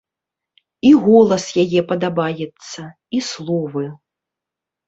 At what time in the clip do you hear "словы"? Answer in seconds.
3.29-3.85